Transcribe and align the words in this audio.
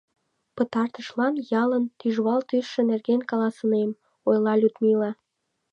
—Пытартышлан 0.55 1.35
ялын 1.61 1.83
тӱжвал 1.99 2.41
тӱсшӧ 2.49 2.81
нерген 2.91 3.21
каласынем,— 3.29 3.89
ойла 4.29 4.53
Людмила. 4.61 5.11